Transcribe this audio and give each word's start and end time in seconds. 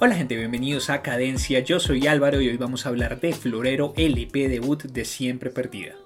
Hola 0.00 0.14
gente, 0.14 0.36
bienvenidos 0.36 0.90
a 0.90 1.02
Cadencia, 1.02 1.58
yo 1.58 1.80
soy 1.80 2.06
Álvaro 2.06 2.40
y 2.40 2.46
hoy 2.46 2.56
vamos 2.56 2.86
a 2.86 2.90
hablar 2.90 3.18
de 3.18 3.32
Florero 3.32 3.94
LP 3.96 4.48
debut 4.48 4.84
de 4.84 5.04
Siempre 5.04 5.50
Perdida. 5.50 5.96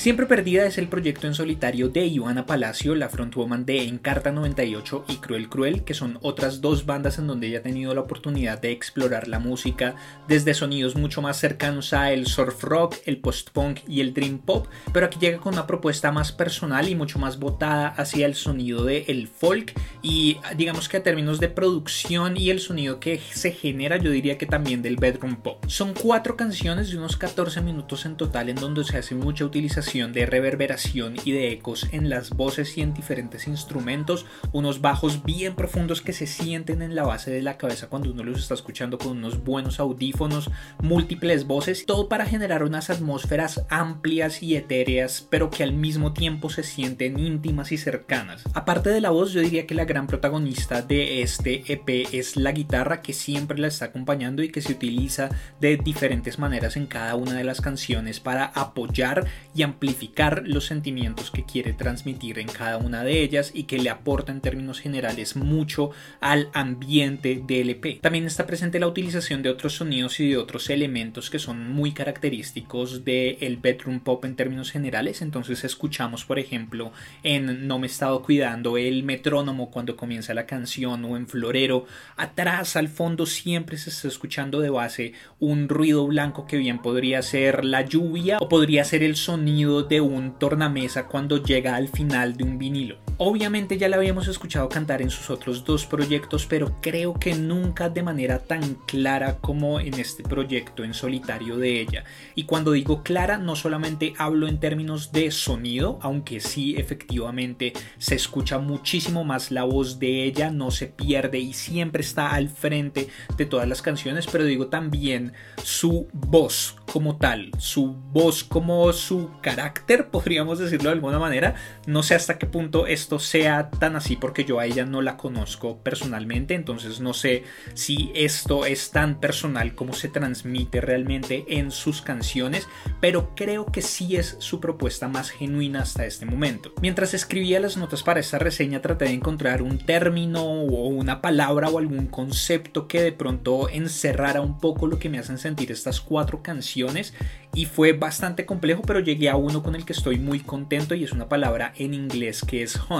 Siempre 0.00 0.24
Perdida 0.24 0.64
es 0.64 0.78
el 0.78 0.88
proyecto 0.88 1.26
en 1.26 1.34
solitario 1.34 1.90
de 1.90 2.06
Ivana 2.06 2.46
Palacio, 2.46 2.94
la 2.94 3.10
frontwoman 3.10 3.66
de 3.66 3.84
Encarta 3.86 4.32
98 4.32 5.04
y 5.08 5.16
Cruel 5.16 5.50
Cruel, 5.50 5.84
que 5.84 5.92
son 5.92 6.18
otras 6.22 6.62
dos 6.62 6.86
bandas 6.86 7.18
en 7.18 7.26
donde 7.26 7.48
ella 7.48 7.58
ha 7.58 7.62
tenido 7.62 7.94
la 7.94 8.00
oportunidad 8.00 8.58
de 8.62 8.72
explorar 8.72 9.28
la 9.28 9.40
música 9.40 9.96
desde 10.26 10.54
sonidos 10.54 10.96
mucho 10.96 11.20
más 11.20 11.36
cercanos 11.36 11.92
a 11.92 12.12
el 12.12 12.26
surf 12.28 12.64
rock, 12.64 12.96
el 13.04 13.18
post-punk 13.18 13.80
y 13.86 14.00
el 14.00 14.14
dream 14.14 14.38
pop, 14.38 14.68
pero 14.90 15.04
aquí 15.04 15.18
llega 15.20 15.36
con 15.36 15.52
una 15.52 15.66
propuesta 15.66 16.10
más 16.10 16.32
personal 16.32 16.88
y 16.88 16.94
mucho 16.94 17.18
más 17.18 17.38
botada 17.38 17.88
hacia 17.88 18.24
el 18.24 18.36
sonido 18.36 18.84
del 18.84 19.04
el 19.06 19.28
folk 19.28 19.78
y 20.00 20.38
digamos 20.56 20.88
que 20.88 20.96
a 20.96 21.02
términos 21.02 21.40
de 21.40 21.50
producción 21.50 22.38
y 22.38 22.48
el 22.48 22.60
sonido 22.60 23.00
que 23.00 23.20
se 23.34 23.52
genera 23.52 23.98
yo 23.98 24.10
diría 24.10 24.38
que 24.38 24.46
también 24.46 24.80
del 24.80 24.96
bedroom 24.96 25.36
pop. 25.36 25.62
Son 25.66 25.92
cuatro 25.92 26.38
canciones 26.38 26.88
de 26.88 26.96
unos 26.96 27.18
14 27.18 27.60
minutos 27.60 28.06
en 28.06 28.16
total 28.16 28.48
en 28.48 28.56
donde 28.56 28.82
se 28.84 28.96
hace 28.96 29.14
mucha 29.14 29.44
utilización 29.44 29.89
de 29.90 30.24
reverberación 30.24 31.16
y 31.24 31.32
de 31.32 31.50
ecos 31.50 31.88
en 31.90 32.10
las 32.10 32.30
voces 32.30 32.78
y 32.78 32.80
en 32.80 32.94
diferentes 32.94 33.48
instrumentos, 33.48 34.24
unos 34.52 34.80
bajos 34.80 35.24
bien 35.24 35.56
profundos 35.56 36.00
que 36.00 36.12
se 36.12 36.28
sienten 36.28 36.80
en 36.80 36.94
la 36.94 37.02
base 37.02 37.32
de 37.32 37.42
la 37.42 37.58
cabeza 37.58 37.88
cuando 37.88 38.12
uno 38.12 38.22
los 38.22 38.38
está 38.38 38.54
escuchando 38.54 38.98
con 38.98 39.18
unos 39.18 39.42
buenos 39.42 39.80
audífonos, 39.80 40.48
múltiples 40.80 41.44
voces, 41.44 41.86
todo 41.86 42.08
para 42.08 42.24
generar 42.24 42.62
unas 42.62 42.88
atmósferas 42.88 43.66
amplias 43.68 44.44
y 44.44 44.54
etéreas, 44.54 45.26
pero 45.28 45.50
que 45.50 45.64
al 45.64 45.72
mismo 45.72 46.12
tiempo 46.12 46.50
se 46.50 46.62
sienten 46.62 47.18
íntimas 47.18 47.72
y 47.72 47.76
cercanas. 47.76 48.44
Aparte 48.54 48.90
de 48.90 49.00
la 49.00 49.10
voz, 49.10 49.32
yo 49.32 49.40
diría 49.40 49.66
que 49.66 49.74
la 49.74 49.86
gran 49.86 50.06
protagonista 50.06 50.82
de 50.82 51.22
este 51.22 51.64
EP 51.66 52.06
es 52.12 52.36
la 52.36 52.52
guitarra 52.52 53.02
que 53.02 53.12
siempre 53.12 53.58
la 53.58 53.66
está 53.66 53.86
acompañando 53.86 54.44
y 54.44 54.52
que 54.52 54.62
se 54.62 54.72
utiliza 54.72 55.30
de 55.60 55.76
diferentes 55.76 56.38
maneras 56.38 56.76
en 56.76 56.86
cada 56.86 57.16
una 57.16 57.34
de 57.34 57.42
las 57.42 57.60
canciones 57.60 58.20
para 58.20 58.44
apoyar 58.44 59.26
y 59.52 59.64
ampliar 59.64 59.79
amplificar 59.80 60.42
los 60.44 60.66
sentimientos 60.66 61.30
que 61.30 61.44
quiere 61.44 61.72
transmitir 61.72 62.38
en 62.38 62.48
cada 62.48 62.76
una 62.76 63.02
de 63.02 63.22
ellas 63.22 63.50
y 63.54 63.62
que 63.62 63.78
le 63.78 63.88
aporta 63.88 64.30
en 64.30 64.42
términos 64.42 64.78
generales 64.78 65.36
mucho 65.36 65.90
al 66.20 66.50
ambiente 66.52 67.42
del 67.46 67.70
EP. 67.70 67.98
También 68.02 68.26
está 68.26 68.46
presente 68.46 68.78
la 68.78 68.88
utilización 68.88 69.42
de 69.42 69.48
otros 69.48 69.76
sonidos 69.76 70.20
y 70.20 70.28
de 70.28 70.36
otros 70.36 70.68
elementos 70.68 71.30
que 71.30 71.38
son 71.38 71.72
muy 71.72 71.92
característicos 71.92 73.06
del 73.06 73.56
bedroom 73.56 74.00
pop 74.00 74.22
en 74.26 74.36
términos 74.36 74.70
generales. 74.70 75.22
Entonces 75.22 75.64
escuchamos, 75.64 76.26
por 76.26 76.38
ejemplo, 76.38 76.92
en 77.22 77.66
No 77.66 77.78
me 77.78 77.86
he 77.86 77.90
estado 77.90 78.22
cuidando 78.22 78.76
el 78.76 79.02
metrónomo 79.02 79.70
cuando 79.70 79.96
comienza 79.96 80.34
la 80.34 80.44
canción 80.44 81.06
o 81.06 81.16
en 81.16 81.26
Florero. 81.26 81.86
Atrás, 82.18 82.76
al 82.76 82.88
fondo, 82.88 83.24
siempre 83.24 83.78
se 83.78 83.88
está 83.88 84.08
escuchando 84.08 84.60
de 84.60 84.68
base 84.68 85.14
un 85.38 85.70
ruido 85.70 86.06
blanco 86.06 86.46
que 86.46 86.58
bien 86.58 86.82
podría 86.82 87.22
ser 87.22 87.64
la 87.64 87.80
lluvia 87.80 88.36
o 88.40 88.48
podría 88.50 88.84
ser 88.84 89.02
el 89.02 89.16
sonido 89.16 89.69
de 89.78 90.00
un 90.00 90.38
tornamesa 90.38 91.06
cuando 91.06 91.42
llega 91.42 91.76
al 91.76 91.88
final 91.88 92.36
de 92.36 92.44
un 92.44 92.58
vinilo. 92.58 92.98
Obviamente 93.22 93.76
ya 93.76 93.90
la 93.90 93.96
habíamos 93.96 94.28
escuchado 94.28 94.70
cantar 94.70 95.02
en 95.02 95.10
sus 95.10 95.28
otros 95.28 95.66
dos 95.66 95.84
proyectos, 95.84 96.46
pero 96.46 96.80
creo 96.80 97.12
que 97.12 97.34
nunca 97.34 97.90
de 97.90 98.02
manera 98.02 98.38
tan 98.38 98.76
clara 98.86 99.40
como 99.42 99.78
en 99.78 99.92
este 100.00 100.22
proyecto 100.22 100.84
en 100.84 100.94
solitario 100.94 101.58
de 101.58 101.82
ella. 101.82 102.04
Y 102.34 102.44
cuando 102.44 102.72
digo 102.72 103.02
clara, 103.02 103.36
no 103.36 103.56
solamente 103.56 104.14
hablo 104.16 104.48
en 104.48 104.58
términos 104.58 105.12
de 105.12 105.30
sonido, 105.32 105.98
aunque 106.00 106.40
sí 106.40 106.76
efectivamente 106.78 107.74
se 107.98 108.14
escucha 108.14 108.58
muchísimo 108.58 109.22
más 109.22 109.50
la 109.50 109.64
voz 109.64 109.98
de 109.98 110.24
ella, 110.24 110.50
no 110.50 110.70
se 110.70 110.86
pierde 110.86 111.40
y 111.40 111.52
siempre 111.52 112.00
está 112.00 112.30
al 112.30 112.48
frente 112.48 113.08
de 113.36 113.44
todas 113.44 113.68
las 113.68 113.82
canciones, 113.82 114.28
pero 114.32 114.44
digo 114.44 114.68
también 114.68 115.34
su 115.62 116.08
voz 116.14 116.78
como 116.90 117.18
tal, 117.18 117.50
su 117.58 117.92
voz 117.92 118.44
como 118.44 118.90
su 118.94 119.30
carácter, 119.42 120.08
podríamos 120.10 120.58
decirlo 120.58 120.88
de 120.88 120.94
alguna 120.94 121.18
manera. 121.18 121.54
No 121.86 122.02
sé 122.02 122.14
hasta 122.14 122.38
qué 122.38 122.46
punto 122.46 122.86
esto 122.86 123.09
sea 123.18 123.70
tan 123.70 123.96
así 123.96 124.16
porque 124.16 124.44
yo 124.44 124.60
a 124.60 124.66
ella 124.66 124.84
no 124.84 125.02
la 125.02 125.16
conozco 125.16 125.78
personalmente, 125.82 126.54
entonces 126.54 127.00
no 127.00 127.14
sé 127.14 127.44
si 127.74 128.12
esto 128.14 128.66
es 128.66 128.90
tan 128.90 129.20
personal 129.20 129.74
como 129.74 129.92
se 129.92 130.08
transmite 130.08 130.80
realmente 130.80 131.44
en 131.48 131.70
sus 131.70 132.02
canciones, 132.02 132.68
pero 133.00 133.34
creo 133.34 133.66
que 133.66 133.82
sí 133.82 134.16
es 134.16 134.36
su 134.38 134.60
propuesta 134.60 135.08
más 135.08 135.30
genuina 135.30 135.82
hasta 135.82 136.06
este 136.06 136.26
momento. 136.26 136.72
Mientras 136.80 137.14
escribía 137.14 137.60
las 137.60 137.76
notas 137.76 138.02
para 138.02 138.20
esta 138.20 138.38
reseña 138.38 138.82
traté 138.82 139.06
de 139.06 139.12
encontrar 139.12 139.62
un 139.62 139.78
término 139.78 140.42
o 140.44 140.88
una 140.88 141.20
palabra 141.20 141.68
o 141.68 141.78
algún 141.78 142.06
concepto 142.06 142.86
que 142.86 143.02
de 143.02 143.12
pronto 143.12 143.68
encerrara 143.68 144.40
un 144.40 144.58
poco 144.58 144.86
lo 144.86 144.98
que 144.98 145.08
me 145.08 145.18
hacen 145.18 145.38
sentir 145.38 145.72
estas 145.72 146.00
cuatro 146.00 146.42
canciones 146.42 147.14
y 147.54 147.64
fue 147.66 147.92
bastante 147.92 148.46
complejo, 148.46 148.82
pero 148.82 149.00
llegué 149.00 149.28
a 149.28 149.36
uno 149.36 149.62
con 149.62 149.74
el 149.74 149.84
que 149.84 149.92
estoy 149.92 150.18
muy 150.18 150.40
contento 150.40 150.94
y 150.94 151.04
es 151.04 151.12
una 151.12 151.28
palabra 151.28 151.72
en 151.76 151.94
inglés 151.94 152.42
que 152.46 152.62
es 152.62 152.78
hunt. 152.88 152.99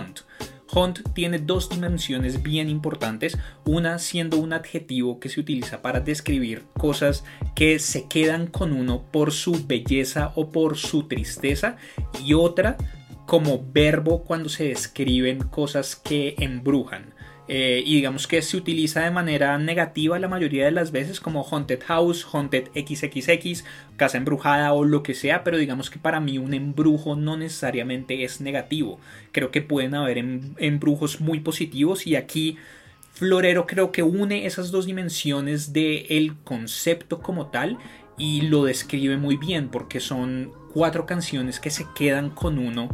Hunt 0.73 1.01
tiene 1.15 1.39
dos 1.39 1.69
dimensiones 1.69 2.43
bien 2.43 2.69
importantes, 2.69 3.37
una 3.65 3.99
siendo 3.99 4.39
un 4.39 4.53
adjetivo 4.53 5.19
que 5.19 5.29
se 5.29 5.41
utiliza 5.41 5.83
para 5.83 6.01
describir 6.01 6.65
cosas 6.79 7.25
que 7.55 7.79
se 7.79 8.07
quedan 8.07 8.47
con 8.47 8.73
uno 8.73 9.03
por 9.11 9.33
su 9.33 9.67
belleza 9.67 10.33
o 10.37 10.51
por 10.51 10.77
su 10.77 11.09
tristeza 11.09 11.77
y 12.25 12.35
otra 12.35 12.77
como 13.27 13.65
verbo 13.73 14.25
cuando 14.25 14.49
se 14.49 14.65
describen 14.65 15.39
cosas 15.39 15.97
que 15.97 16.35
embrujan. 16.39 17.15
Eh, 17.53 17.83
y 17.85 17.97
digamos 17.97 18.29
que 18.29 18.43
se 18.43 18.57
utiliza 18.57 19.01
de 19.01 19.11
manera 19.11 19.59
negativa 19.59 20.21
la 20.21 20.29
mayoría 20.29 20.67
de 20.67 20.71
las 20.71 20.93
veces 20.93 21.19
como 21.19 21.43
Haunted 21.43 21.83
House, 21.83 22.25
Haunted 22.33 22.69
XXX, 22.77 23.65
casa 23.97 24.19
embrujada 24.19 24.73
o 24.73 24.85
lo 24.85 25.03
que 25.03 25.15
sea, 25.15 25.43
pero 25.43 25.59
digamos 25.59 25.91
que 25.91 25.99
para 25.99 26.21
mí 26.21 26.39
un 26.39 26.55
embrujo 26.55 27.17
no 27.17 27.37
necesariamente 27.37 28.23
es 28.23 28.41
negativo. 28.41 29.01
Creo 29.33 29.51
que 29.51 29.63
pueden 29.63 29.97
haber 29.97 30.19
em, 30.19 30.55
embrujos 30.59 31.21
muy 31.21 31.41
positivos 31.41 32.07
y 32.07 32.15
aquí 32.15 32.57
Florero 33.15 33.67
creo 33.67 33.91
que 33.91 34.05
une 34.05 34.47
esas 34.47 34.71
dos 34.71 34.87
dimensiones 34.87 35.73
del 35.73 36.07
el 36.09 36.37
concepto 36.45 37.21
como 37.21 37.49
tal 37.49 37.79
y 38.17 38.43
lo 38.43 38.63
describe 38.63 39.17
muy 39.17 39.37
bien 39.37 39.71
porque 39.71 39.99
son 39.99 40.53
cuatro 40.73 41.05
canciones 41.05 41.59
que 41.59 41.71
se 41.71 41.85
quedan 41.97 42.31
con 42.31 42.61
uno 42.61 42.89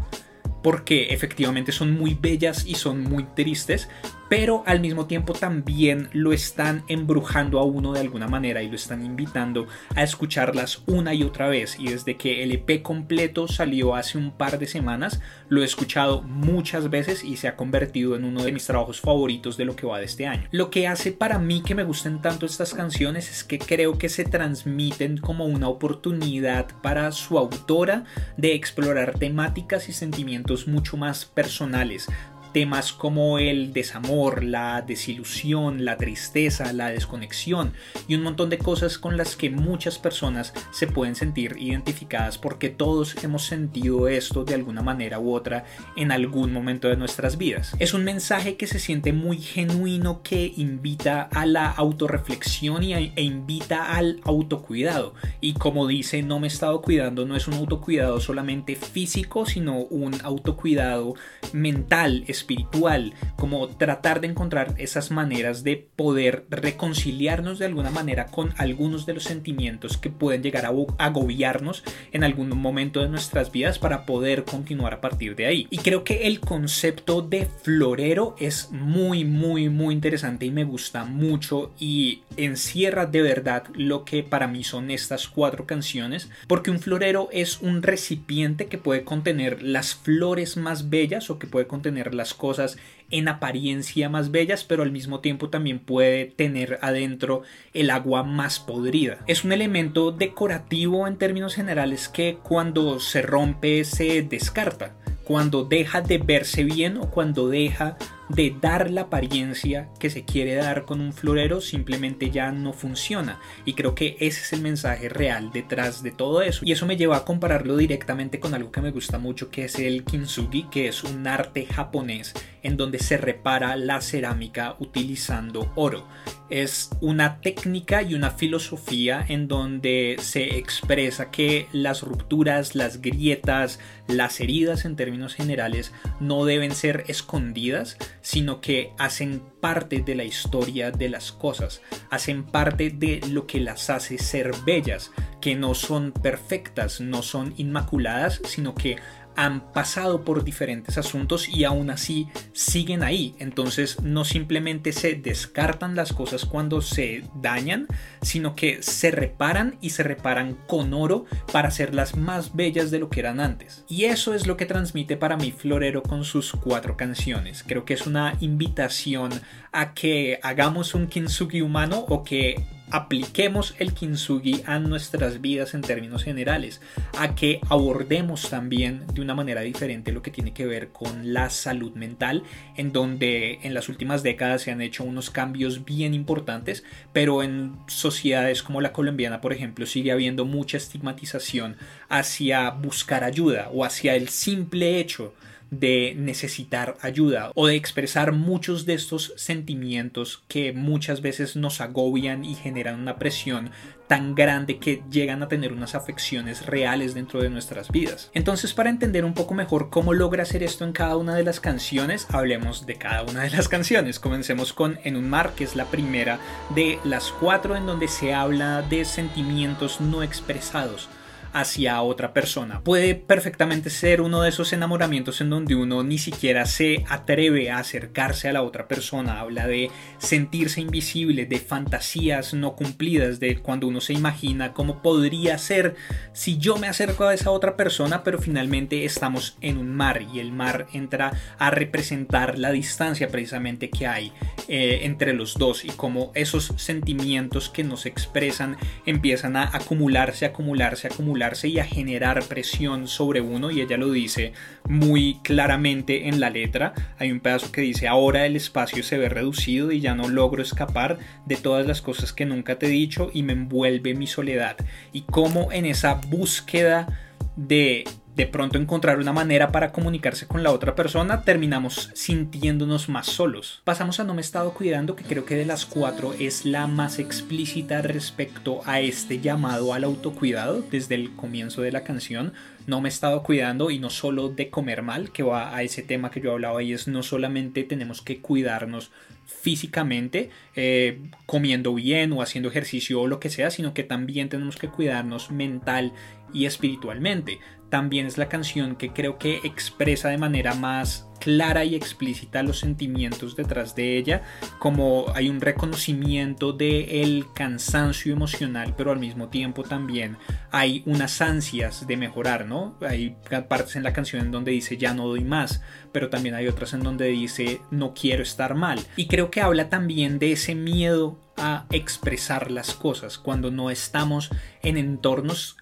porque 0.62 1.08
efectivamente 1.10 1.70
son 1.72 1.96
muy 1.96 2.14
bellas 2.14 2.66
y 2.66 2.74
son 2.74 3.04
muy 3.04 3.24
tristes, 3.36 3.88
pero 4.28 4.62
al 4.66 4.80
mismo 4.80 5.06
tiempo 5.06 5.32
también 5.32 6.08
lo 6.12 6.32
están 6.32 6.84
embrujando 6.88 7.58
a 7.58 7.64
uno 7.64 7.92
de 7.92 8.00
alguna 8.00 8.28
manera 8.28 8.62
y 8.62 8.68
lo 8.68 8.76
están 8.76 9.04
invitando 9.04 9.66
a 9.94 10.02
escucharlas 10.02 10.82
una 10.86 11.14
y 11.14 11.22
otra 11.22 11.48
vez. 11.48 11.76
Y 11.78 11.88
desde 11.88 12.16
que 12.16 12.42
el 12.42 12.52
EP 12.52 12.82
completo 12.82 13.48
salió 13.48 13.94
hace 13.94 14.18
un 14.18 14.30
par 14.30 14.58
de 14.58 14.66
semanas, 14.66 15.20
lo 15.48 15.62
he 15.62 15.64
escuchado 15.64 16.22
muchas 16.22 16.90
veces 16.90 17.24
y 17.24 17.36
se 17.36 17.48
ha 17.48 17.56
convertido 17.56 18.16
en 18.16 18.24
uno 18.24 18.42
de 18.42 18.52
mis 18.52 18.66
trabajos 18.66 19.00
favoritos 19.00 19.56
de 19.56 19.64
lo 19.64 19.76
que 19.76 19.86
va 19.86 19.98
de 19.98 20.04
este 20.04 20.26
año. 20.26 20.48
Lo 20.50 20.70
que 20.70 20.88
hace 20.88 21.12
para 21.12 21.38
mí 21.38 21.62
que 21.62 21.74
me 21.74 21.84
gusten 21.84 22.20
tanto 22.20 22.46
estas 22.46 22.74
canciones 22.74 23.30
es 23.30 23.44
que 23.44 23.58
creo 23.58 23.98
que 23.98 24.08
se 24.08 24.24
transmiten 24.24 25.18
como 25.18 25.46
una 25.46 25.68
oportunidad 25.68 26.66
para 26.82 27.12
su 27.12 27.38
autora 27.38 28.04
de 28.36 28.54
explorar 28.54 29.18
temáticas 29.18 29.88
y 29.88 29.92
sentimientos 29.92 30.66
mucho 30.66 30.96
más 30.96 31.24
personales, 31.24 32.08
temas 32.56 32.94
como 32.94 33.38
el 33.38 33.74
desamor, 33.74 34.42
la 34.42 34.80
desilusión, 34.80 35.84
la 35.84 35.98
tristeza, 35.98 36.72
la 36.72 36.88
desconexión 36.88 37.74
y 38.08 38.14
un 38.14 38.22
montón 38.22 38.48
de 38.48 38.56
cosas 38.56 38.96
con 38.96 39.18
las 39.18 39.36
que 39.36 39.50
muchas 39.50 39.98
personas 39.98 40.54
se 40.70 40.86
pueden 40.86 41.16
sentir 41.16 41.56
identificadas 41.58 42.38
porque 42.38 42.70
todos 42.70 43.22
hemos 43.22 43.44
sentido 43.44 44.08
esto 44.08 44.46
de 44.46 44.54
alguna 44.54 44.80
manera 44.80 45.18
u 45.18 45.34
otra 45.34 45.66
en 45.96 46.10
algún 46.10 46.50
momento 46.50 46.88
de 46.88 46.96
nuestras 46.96 47.36
vidas. 47.36 47.74
Es 47.78 47.92
un 47.92 48.04
mensaje 48.04 48.56
que 48.56 48.66
se 48.66 48.78
siente 48.78 49.12
muy 49.12 49.36
genuino 49.36 50.22
que 50.22 50.50
invita 50.56 51.28
a 51.30 51.44
la 51.44 51.70
autorreflexión 51.70 52.82
y 52.82 52.94
e 52.94 53.22
invita 53.22 53.94
al 53.94 54.22
autocuidado 54.24 55.12
y 55.42 55.52
como 55.52 55.86
dice 55.86 56.22
no 56.22 56.40
me 56.40 56.46
he 56.46 56.48
estado 56.48 56.80
cuidando 56.80 57.26
no 57.26 57.36
es 57.36 57.48
un 57.48 57.52
autocuidado 57.52 58.18
solamente 58.18 58.76
físico 58.76 59.44
sino 59.44 59.80
un 59.80 60.14
autocuidado 60.24 61.16
mental, 61.52 62.24
espiritual 62.28 62.45
espiritual, 62.46 63.12
como 63.36 63.66
tratar 63.68 64.20
de 64.20 64.28
encontrar 64.28 64.74
esas 64.78 65.10
maneras 65.10 65.64
de 65.64 65.88
poder 65.96 66.46
reconciliarnos 66.48 67.58
de 67.58 67.66
alguna 67.66 67.90
manera 67.90 68.26
con 68.26 68.54
algunos 68.56 69.04
de 69.04 69.14
los 69.14 69.24
sentimientos 69.24 69.96
que 69.96 70.10
pueden 70.10 70.42
llegar 70.42 70.64
a 70.64 70.72
agobiarnos 70.98 71.82
en 72.12 72.22
algún 72.22 72.56
momento 72.56 73.00
de 73.02 73.08
nuestras 73.08 73.50
vidas 73.50 73.80
para 73.80 74.06
poder 74.06 74.44
continuar 74.44 74.94
a 74.94 75.00
partir 75.00 75.34
de 75.34 75.46
ahí. 75.46 75.66
Y 75.70 75.78
creo 75.78 76.04
que 76.04 76.28
el 76.28 76.38
concepto 76.38 77.20
de 77.20 77.48
florero 77.62 78.36
es 78.38 78.70
muy, 78.70 79.24
muy, 79.24 79.68
muy 79.68 79.94
interesante 79.94 80.46
y 80.46 80.52
me 80.52 80.64
gusta 80.64 81.04
mucho 81.04 81.72
y 81.80 82.22
encierra 82.36 83.06
de 83.06 83.22
verdad 83.22 83.64
lo 83.74 84.04
que 84.04 84.22
para 84.22 84.46
mí 84.46 84.62
son 84.62 84.90
estas 84.92 85.26
cuatro 85.26 85.66
canciones, 85.66 86.30
porque 86.46 86.70
un 86.70 86.78
florero 86.78 87.28
es 87.32 87.60
un 87.60 87.82
recipiente 87.82 88.66
que 88.66 88.78
puede 88.78 89.02
contener 89.02 89.62
las 89.62 89.96
flores 89.96 90.56
más 90.56 90.90
bellas 90.90 91.28
o 91.30 91.38
que 91.38 91.48
puede 91.48 91.66
contener 91.66 92.14
las 92.14 92.35
cosas 92.36 92.78
en 93.10 93.28
apariencia 93.28 94.08
más 94.08 94.30
bellas, 94.30 94.64
pero 94.64 94.82
al 94.82 94.90
mismo 94.90 95.20
tiempo 95.20 95.48
también 95.48 95.78
puede 95.78 96.26
tener 96.26 96.78
adentro 96.82 97.42
el 97.72 97.90
agua 97.90 98.22
más 98.22 98.58
podrida. 98.58 99.18
Es 99.26 99.44
un 99.44 99.52
elemento 99.52 100.12
decorativo 100.12 101.06
en 101.06 101.16
términos 101.16 101.54
generales 101.54 102.08
que 102.08 102.38
cuando 102.42 103.00
se 103.00 103.22
rompe 103.22 103.84
se 103.84 104.22
descarta, 104.22 104.94
cuando 105.24 105.64
deja 105.64 106.00
de 106.00 106.18
verse 106.18 106.64
bien 106.64 106.96
o 106.96 107.10
cuando 107.10 107.48
deja 107.48 107.96
de 108.28 108.56
dar 108.60 108.90
la 108.90 109.02
apariencia 109.02 109.88
que 109.98 110.10
se 110.10 110.24
quiere 110.24 110.54
dar 110.54 110.84
con 110.84 111.00
un 111.00 111.12
florero 111.12 111.60
simplemente 111.60 112.30
ya 112.30 112.52
no 112.52 112.72
funciona. 112.72 113.40
Y 113.64 113.74
creo 113.74 113.94
que 113.94 114.16
ese 114.20 114.42
es 114.42 114.52
el 114.52 114.62
mensaje 114.62 115.08
real 115.08 115.50
detrás 115.52 116.02
de 116.02 116.10
todo 116.10 116.42
eso. 116.42 116.64
Y 116.64 116.72
eso 116.72 116.86
me 116.86 116.96
lleva 116.96 117.18
a 117.18 117.24
compararlo 117.24 117.76
directamente 117.76 118.40
con 118.40 118.54
algo 118.54 118.72
que 118.72 118.80
me 118.80 118.90
gusta 118.90 119.18
mucho 119.18 119.50
que 119.50 119.64
es 119.64 119.78
el 119.78 120.04
kintsugi 120.04 120.64
que 120.70 120.88
es 120.88 121.04
un 121.04 121.26
arte 121.26 121.66
japonés 121.66 122.34
en 122.62 122.76
donde 122.76 122.98
se 122.98 123.16
repara 123.16 123.76
la 123.76 124.00
cerámica 124.00 124.74
utilizando 124.80 125.70
oro. 125.76 126.04
Es 126.50 126.90
una 127.00 127.40
técnica 127.40 128.02
y 128.02 128.14
una 128.14 128.30
filosofía 128.30 129.24
en 129.28 129.46
donde 129.48 130.16
se 130.20 130.58
expresa 130.58 131.30
que 131.30 131.68
las 131.72 132.02
rupturas, 132.02 132.74
las 132.74 133.00
grietas, 133.00 133.78
las 134.08 134.40
heridas 134.40 134.84
en 134.84 134.96
términos 134.96 135.34
generales 135.34 135.92
no 136.20 136.44
deben 136.44 136.72
ser 136.72 137.04
escondidas, 137.08 137.98
sino 138.26 138.60
que 138.60 138.92
hacen 138.98 139.40
parte 139.60 140.00
de 140.00 140.16
la 140.16 140.24
historia 140.24 140.90
de 140.90 141.08
las 141.08 141.30
cosas, 141.30 141.80
hacen 142.10 142.42
parte 142.42 142.90
de 142.90 143.20
lo 143.30 143.46
que 143.46 143.60
las 143.60 143.88
hace 143.88 144.18
ser 144.18 144.50
bellas, 144.64 145.12
que 145.40 145.54
no 145.54 145.74
son 145.74 146.10
perfectas, 146.10 147.00
no 147.00 147.22
son 147.22 147.54
inmaculadas, 147.56 148.40
sino 148.44 148.74
que 148.74 148.96
han 149.36 149.72
pasado 149.72 150.24
por 150.24 150.44
diferentes 150.44 150.98
asuntos 150.98 151.48
y 151.48 151.64
aún 151.64 151.90
así 151.90 152.28
siguen 152.52 153.02
ahí. 153.02 153.34
Entonces 153.38 154.00
no 154.02 154.24
simplemente 154.24 154.92
se 154.92 155.14
descartan 155.14 155.94
las 155.94 156.12
cosas 156.12 156.44
cuando 156.44 156.80
se 156.80 157.24
dañan, 157.34 157.86
sino 158.22 158.54
que 158.54 158.82
se 158.82 159.10
reparan 159.10 159.78
y 159.80 159.90
se 159.90 160.02
reparan 160.02 160.58
con 160.66 160.94
oro 160.94 161.26
para 161.52 161.68
hacerlas 161.68 162.16
más 162.16 162.56
bellas 162.56 162.90
de 162.90 162.98
lo 162.98 163.10
que 163.10 163.20
eran 163.20 163.40
antes. 163.40 163.84
Y 163.88 164.04
eso 164.04 164.34
es 164.34 164.46
lo 164.46 164.56
que 164.56 164.66
transmite 164.66 165.16
para 165.16 165.36
mí 165.36 165.52
Florero 165.52 166.02
con 166.02 166.24
sus 166.24 166.52
cuatro 166.52 166.96
canciones. 166.96 167.64
Creo 167.66 167.84
que 167.84 167.94
es 167.94 168.06
una 168.06 168.36
invitación 168.40 169.30
a 169.72 169.94
que 169.94 170.40
hagamos 170.42 170.94
un 170.94 171.06
kintsugi 171.06 171.60
humano 171.60 172.04
o 172.08 172.24
que 172.24 172.64
apliquemos 172.90 173.74
el 173.78 173.92
kintsugi 173.92 174.62
a 174.66 174.78
nuestras 174.78 175.40
vidas 175.40 175.74
en 175.74 175.80
términos 175.80 176.24
generales, 176.24 176.80
a 177.18 177.34
que 177.34 177.60
abordemos 177.68 178.48
también 178.48 179.06
de 179.12 179.20
una 179.20 179.34
manera 179.34 179.62
diferente 179.62 180.12
lo 180.12 180.22
que 180.22 180.30
tiene 180.30 180.52
que 180.52 180.66
ver 180.66 180.88
con 180.88 181.32
la 181.32 181.50
salud 181.50 181.94
mental, 181.94 182.44
en 182.76 182.92
donde 182.92 183.58
en 183.62 183.74
las 183.74 183.88
últimas 183.88 184.22
décadas 184.22 184.62
se 184.62 184.70
han 184.70 184.80
hecho 184.80 185.04
unos 185.04 185.30
cambios 185.30 185.84
bien 185.84 186.14
importantes, 186.14 186.84
pero 187.12 187.42
en 187.42 187.76
sociedades 187.86 188.62
como 188.62 188.80
la 188.80 188.92
colombiana, 188.92 189.40
por 189.40 189.52
ejemplo, 189.52 189.86
sigue 189.86 190.12
habiendo 190.12 190.44
mucha 190.44 190.76
estigmatización 190.76 191.76
hacia 192.08 192.70
buscar 192.70 193.24
ayuda 193.24 193.68
o 193.72 193.84
hacia 193.84 194.14
el 194.14 194.28
simple 194.28 194.98
hecho 195.00 195.34
de 195.70 196.14
necesitar 196.16 196.96
ayuda 197.00 197.50
o 197.54 197.66
de 197.66 197.76
expresar 197.76 198.32
muchos 198.32 198.86
de 198.86 198.94
estos 198.94 199.32
sentimientos 199.36 200.42
que 200.48 200.72
muchas 200.72 201.20
veces 201.22 201.56
nos 201.56 201.80
agobian 201.80 202.44
y 202.44 202.54
generan 202.54 203.00
una 203.00 203.18
presión 203.18 203.70
tan 204.06 204.34
grande 204.36 204.78
que 204.78 205.02
llegan 205.10 205.42
a 205.42 205.48
tener 205.48 205.72
unas 205.72 205.94
afecciones 205.94 206.66
reales 206.66 207.14
dentro 207.14 207.42
de 207.42 207.50
nuestras 207.50 207.90
vidas. 207.90 208.30
Entonces 208.34 208.72
para 208.72 208.90
entender 208.90 209.24
un 209.24 209.34
poco 209.34 209.54
mejor 209.54 209.90
cómo 209.90 210.14
logra 210.14 210.44
hacer 210.44 210.62
esto 210.62 210.84
en 210.84 210.92
cada 210.92 211.16
una 211.16 211.34
de 211.34 211.42
las 211.42 211.58
canciones, 211.58 212.26
hablemos 212.30 212.86
de 212.86 212.94
cada 212.94 213.22
una 213.24 213.42
de 213.42 213.50
las 213.50 213.68
canciones. 213.68 214.20
Comencemos 214.20 214.72
con 214.72 214.98
En 215.02 215.16
un 215.16 215.28
mar, 215.28 215.54
que 215.56 215.64
es 215.64 215.74
la 215.74 215.86
primera 215.86 216.38
de 216.74 216.98
las 217.04 217.32
cuatro 217.32 217.76
en 217.76 217.86
donde 217.86 218.08
se 218.08 218.32
habla 218.32 218.82
de 218.82 219.04
sentimientos 219.04 220.00
no 220.00 220.22
expresados 220.22 221.08
hacia 221.56 222.02
otra 222.02 222.34
persona. 222.34 222.82
Puede 222.82 223.14
perfectamente 223.14 223.88
ser 223.88 224.20
uno 224.20 224.42
de 224.42 224.50
esos 224.50 224.74
enamoramientos 224.74 225.40
en 225.40 225.48
donde 225.48 225.74
uno 225.74 226.02
ni 226.02 226.18
siquiera 226.18 226.66
se 226.66 227.02
atreve 227.08 227.70
a 227.70 227.78
acercarse 227.78 228.50
a 228.50 228.52
la 228.52 228.62
otra 228.62 228.88
persona. 228.88 229.40
Habla 229.40 229.66
de 229.66 229.90
sentirse 230.18 230.82
invisible, 230.82 231.46
de 231.46 231.58
fantasías 231.58 232.52
no 232.52 232.76
cumplidas, 232.76 233.40
de 233.40 233.56
cuando 233.56 233.88
uno 233.88 234.02
se 234.02 234.12
imagina 234.12 234.74
cómo 234.74 235.00
podría 235.00 235.56
ser 235.56 235.96
si 236.34 236.58
yo 236.58 236.76
me 236.76 236.88
acerco 236.88 237.24
a 237.24 237.32
esa 237.32 237.50
otra 237.50 237.74
persona, 237.74 238.22
pero 238.22 238.38
finalmente 238.38 239.06
estamos 239.06 239.56
en 239.62 239.78
un 239.78 239.94
mar 239.94 240.26
y 240.34 240.40
el 240.40 240.52
mar 240.52 240.88
entra 240.92 241.32
a 241.58 241.70
representar 241.70 242.58
la 242.58 242.70
distancia 242.70 243.28
precisamente 243.28 243.88
que 243.88 244.06
hay 244.06 244.30
eh, 244.68 245.00
entre 245.04 245.32
los 245.32 245.54
dos 245.54 245.86
y 245.86 245.88
cómo 245.88 246.32
esos 246.34 246.74
sentimientos 246.76 247.70
que 247.70 247.82
nos 247.82 248.04
expresan 248.04 248.76
empiezan 249.06 249.56
a 249.56 249.70
acumularse, 249.74 250.44
acumularse, 250.44 251.06
acumularse 251.06 251.45
y 251.64 251.78
a 251.78 251.84
generar 251.84 252.42
presión 252.44 253.06
sobre 253.06 253.40
uno 253.40 253.70
y 253.70 253.80
ella 253.80 253.96
lo 253.96 254.10
dice 254.10 254.52
muy 254.88 255.38
claramente 255.42 256.28
en 256.28 256.40
la 256.40 256.50
letra. 256.50 256.92
Hay 257.18 257.30
un 257.30 257.40
pedazo 257.40 257.70
que 257.70 257.82
dice 257.82 258.08
ahora 258.08 258.46
el 258.46 258.56
espacio 258.56 259.02
se 259.02 259.16
ve 259.16 259.28
reducido 259.28 259.92
y 259.92 260.00
ya 260.00 260.14
no 260.14 260.28
logro 260.28 260.62
escapar 260.62 261.18
de 261.46 261.56
todas 261.56 261.86
las 261.86 262.02
cosas 262.02 262.32
que 262.32 262.46
nunca 262.46 262.78
te 262.78 262.86
he 262.86 262.90
dicho 262.90 263.30
y 263.32 263.42
me 263.44 263.52
envuelve 263.52 264.14
mi 264.14 264.26
soledad. 264.26 264.76
Y 265.12 265.22
cómo 265.22 265.70
en 265.70 265.86
esa 265.86 266.14
búsqueda 266.14 267.06
de 267.54 268.04
de 268.36 268.46
pronto 268.46 268.78
encontrar 268.78 269.18
una 269.18 269.32
manera 269.32 269.72
para 269.72 269.92
comunicarse 269.92 270.46
con 270.46 270.62
la 270.62 270.70
otra 270.70 270.94
persona, 270.94 271.42
terminamos 271.42 272.10
sintiéndonos 272.12 273.08
más 273.08 273.26
solos. 273.26 273.80
Pasamos 273.84 274.20
a 274.20 274.24
No 274.24 274.34
me 274.34 274.40
he 274.40 274.44
estado 274.44 274.74
cuidando, 274.74 275.16
que 275.16 275.24
creo 275.24 275.46
que 275.46 275.56
de 275.56 275.64
las 275.64 275.86
cuatro 275.86 276.34
es 276.38 276.66
la 276.66 276.86
más 276.86 277.18
explícita 277.18 278.02
respecto 278.02 278.82
a 278.84 279.00
este 279.00 279.40
llamado 279.40 279.94
al 279.94 280.04
autocuidado 280.04 280.82
desde 280.82 281.14
el 281.14 281.34
comienzo 281.34 281.80
de 281.80 281.92
la 281.92 282.04
canción. 282.04 282.52
No 282.86 283.00
me 283.00 283.08
he 283.08 283.12
estado 283.12 283.42
cuidando 283.42 283.90
y 283.90 283.98
no 283.98 284.10
solo 284.10 284.50
de 284.50 284.68
comer 284.68 285.02
mal, 285.02 285.32
que 285.32 285.42
va 285.42 285.74
a 285.74 285.82
ese 285.82 286.02
tema 286.02 286.30
que 286.30 286.42
yo 286.42 286.52
hablaba 286.52 286.82
y 286.82 286.92
es 286.92 287.08
no 287.08 287.22
solamente 287.22 287.84
tenemos 287.84 288.20
que 288.20 288.42
cuidarnos 288.42 289.10
físicamente, 289.46 290.50
eh, 290.74 291.20
comiendo 291.46 291.94
bien 291.94 292.32
o 292.32 292.42
haciendo 292.42 292.68
ejercicio 292.68 293.20
o 293.20 293.28
lo 293.28 293.40
que 293.40 293.48
sea, 293.48 293.70
sino 293.70 293.94
que 293.94 294.02
también 294.02 294.48
tenemos 294.48 294.76
que 294.76 294.88
cuidarnos 294.88 295.50
mental 295.50 296.12
y 296.52 296.66
espiritualmente 296.66 297.58
también 297.88 298.26
es 298.26 298.38
la 298.38 298.48
canción 298.48 298.96
que 298.96 299.12
creo 299.12 299.38
que 299.38 299.60
expresa 299.64 300.28
de 300.28 300.38
manera 300.38 300.74
más 300.74 301.28
clara 301.38 301.84
y 301.84 301.94
explícita 301.94 302.62
los 302.62 302.78
sentimientos 302.78 303.56
detrás 303.56 303.94
de 303.94 304.16
ella, 304.16 304.42
como 304.78 305.26
hay 305.34 305.48
un 305.48 305.60
reconocimiento 305.60 306.72
de 306.72 307.22
el 307.22 307.46
cansancio 307.54 308.32
emocional, 308.32 308.94
pero 308.96 309.12
al 309.12 309.18
mismo 309.18 309.48
tiempo 309.48 309.82
también 309.82 310.38
hay 310.70 311.02
unas 311.06 311.40
ansias 311.40 312.06
de 312.06 312.16
mejorar, 312.16 312.66
¿no? 312.66 312.98
Hay 313.00 313.36
partes 313.68 313.96
en 313.96 314.02
la 314.02 314.12
canción 314.12 314.46
en 314.46 314.50
donde 314.50 314.72
dice 314.72 314.96
ya 314.96 315.14
no 315.14 315.28
doy 315.28 315.44
más, 315.44 315.82
pero 316.12 316.30
también 316.30 316.54
hay 316.54 316.68
otras 316.68 316.94
en 316.94 317.02
donde 317.02 317.26
dice 317.26 317.80
no 317.90 318.14
quiero 318.14 318.42
estar 318.42 318.74
mal. 318.74 318.98
Y 319.16 319.26
creo 319.26 319.50
que 319.50 319.60
habla 319.60 319.88
también 319.88 320.38
de 320.38 320.52
ese 320.52 320.74
miedo 320.74 321.38
a 321.56 321.86
expresar 321.90 322.70
las 322.70 322.94
cosas 322.94 323.38
cuando 323.38 323.70
no 323.70 323.90
estamos 323.90 324.50
en 324.82 324.98
entornos 324.98 325.76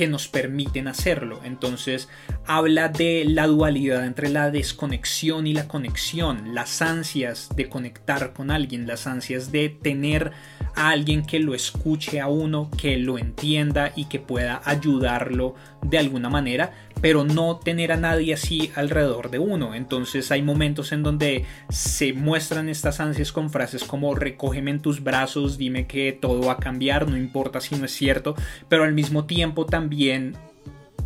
que 0.00 0.08
nos 0.08 0.28
permiten 0.28 0.88
hacerlo. 0.88 1.40
Entonces 1.44 2.08
habla 2.46 2.88
de 2.88 3.26
la 3.26 3.46
dualidad 3.46 4.06
entre 4.06 4.30
la 4.30 4.50
desconexión 4.50 5.46
y 5.46 5.52
la 5.52 5.68
conexión, 5.68 6.54
las 6.54 6.80
ansias 6.80 7.50
de 7.54 7.68
conectar 7.68 8.32
con 8.32 8.50
alguien, 8.50 8.86
las 8.86 9.06
ansias 9.06 9.52
de 9.52 9.68
tener 9.68 10.32
a 10.74 10.90
alguien 10.90 11.24
que 11.24 11.38
lo 11.38 11.54
escuche 11.54 12.20
a 12.20 12.26
uno, 12.26 12.70
que 12.76 12.96
lo 12.98 13.18
entienda 13.18 13.92
y 13.96 14.06
que 14.06 14.18
pueda 14.18 14.60
ayudarlo 14.64 15.54
de 15.82 15.98
alguna 15.98 16.28
manera, 16.28 16.72
pero 17.00 17.24
no 17.24 17.56
tener 17.56 17.92
a 17.92 17.96
nadie 17.96 18.34
así 18.34 18.70
alrededor 18.74 19.30
de 19.30 19.38
uno. 19.38 19.74
Entonces 19.74 20.30
hay 20.30 20.42
momentos 20.42 20.92
en 20.92 21.02
donde 21.02 21.44
se 21.68 22.12
muestran 22.12 22.68
estas 22.68 23.00
ansias 23.00 23.32
con 23.32 23.50
frases 23.50 23.84
como 23.84 24.14
recógeme 24.14 24.70
en 24.70 24.80
tus 24.80 25.02
brazos, 25.02 25.56
dime 25.58 25.86
que 25.86 26.12
todo 26.12 26.42
va 26.42 26.54
a 26.54 26.58
cambiar, 26.58 27.08
no 27.08 27.16
importa 27.16 27.60
si 27.60 27.76
no 27.76 27.86
es 27.86 27.92
cierto, 27.92 28.34
pero 28.68 28.84
al 28.84 28.92
mismo 28.92 29.24
tiempo 29.24 29.66
también 29.66 30.36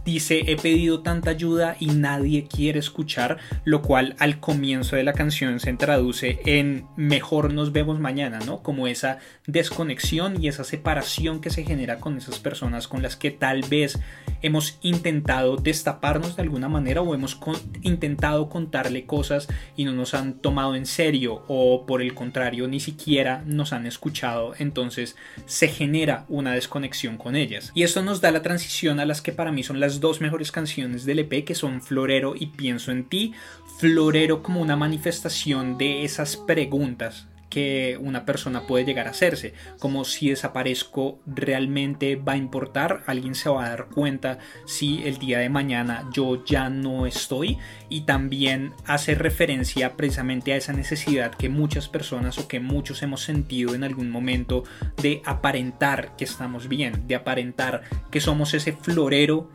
dice 0.04 0.44
he 0.46 0.56
pedido 0.56 1.00
tanta 1.00 1.30
ayuda 1.30 1.76
y 1.78 1.86
nadie 1.86 2.46
quiere 2.46 2.78
escuchar, 2.78 3.38
lo 3.64 3.82
cual 3.82 4.16
al 4.18 4.40
comienzo 4.40 4.96
de 4.96 5.04
la 5.04 5.12
canción 5.12 5.60
se 5.60 5.72
traduce 5.74 6.40
en 6.44 6.86
mejor 6.96 7.52
nos 7.52 7.72
vemos 7.72 8.00
mañana, 8.00 8.38
¿no? 8.46 8.62
Como 8.62 8.86
esa 8.86 9.18
desconexión 9.46 10.42
y 10.42 10.48
esa 10.48 10.64
separación 10.64 11.40
que 11.40 11.50
se 11.50 11.64
genera 11.64 11.98
con 11.98 12.16
esas 12.16 12.38
personas 12.38 12.88
con 12.88 13.02
las 13.02 13.16
que 13.16 13.30
tal 13.30 13.62
vez 13.62 13.98
hemos 14.42 14.78
intentado 14.82 15.56
destaparnos 15.56 16.36
de 16.36 16.42
alguna 16.42 16.68
manera 16.68 17.00
o 17.00 17.14
hemos 17.14 17.38
intentado 17.82 18.48
contarle 18.48 19.06
cosas 19.06 19.48
y 19.76 19.84
no 19.84 19.92
nos 19.92 20.14
han 20.14 20.34
tomado 20.34 20.76
en 20.76 20.86
serio 20.86 21.44
o 21.48 21.86
por 21.86 22.02
el 22.02 22.14
contrario 22.14 22.68
ni 22.68 22.80
siquiera 22.80 23.42
nos 23.46 23.72
han 23.72 23.86
escuchado, 23.86 24.54
entonces 24.58 25.16
se 25.46 25.68
genera 25.68 26.24
una 26.28 26.52
desconexión 26.52 27.16
con 27.16 27.36
ellas. 27.36 27.72
Y 27.74 27.82
esto 27.82 28.02
nos 28.02 28.20
da 28.20 28.30
la 28.30 28.42
transición 28.42 29.00
a 29.00 29.06
las 29.06 29.22
que 29.22 29.32
para 29.32 29.52
mí 29.52 29.62
son 29.62 29.80
las 29.80 29.93
las 29.94 30.00
dos 30.00 30.20
mejores 30.20 30.50
canciones 30.50 31.04
del 31.04 31.20
EP 31.20 31.44
que 31.44 31.54
son 31.54 31.80
Florero 31.80 32.34
y 32.36 32.46
Pienso 32.46 32.90
en 32.90 33.04
ti. 33.04 33.32
Florero 33.78 34.42
como 34.42 34.60
una 34.60 34.74
manifestación 34.74 35.78
de 35.78 36.02
esas 36.02 36.36
preguntas 36.36 37.28
que 37.48 37.96
una 38.02 38.24
persona 38.24 38.66
puede 38.66 38.84
llegar 38.84 39.06
a 39.06 39.10
hacerse, 39.10 39.54
como 39.78 40.04
si 40.04 40.30
desaparezco 40.30 41.20
realmente 41.24 42.16
va 42.16 42.32
a 42.32 42.36
importar, 42.36 43.04
alguien 43.06 43.36
se 43.36 43.48
va 43.48 43.66
a 43.66 43.68
dar 43.68 43.86
cuenta 43.86 44.38
si 44.66 45.04
el 45.04 45.18
día 45.18 45.38
de 45.38 45.48
mañana 45.48 46.10
yo 46.12 46.44
ya 46.44 46.68
no 46.68 47.06
estoy 47.06 47.58
y 47.88 48.00
también 48.00 48.72
hace 48.86 49.14
referencia 49.14 49.96
precisamente 49.96 50.52
a 50.52 50.56
esa 50.56 50.72
necesidad 50.72 51.32
que 51.32 51.48
muchas 51.48 51.88
personas 51.88 52.38
o 52.38 52.48
que 52.48 52.58
muchos 52.58 53.04
hemos 53.04 53.22
sentido 53.22 53.76
en 53.76 53.84
algún 53.84 54.10
momento 54.10 54.64
de 55.00 55.22
aparentar 55.24 56.16
que 56.16 56.24
estamos 56.24 56.66
bien, 56.66 57.06
de 57.06 57.14
aparentar 57.14 57.82
que 58.10 58.20
somos 58.20 58.52
ese 58.54 58.72
florero 58.72 59.48